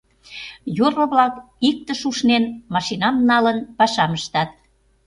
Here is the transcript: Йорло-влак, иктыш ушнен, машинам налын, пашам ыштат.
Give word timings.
Йорло-влак, 0.77 1.33
иктыш 1.69 2.01
ушнен, 2.09 2.43
машинам 2.73 3.15
налын, 3.29 3.57
пашам 3.77 4.11
ыштат. 4.19 4.49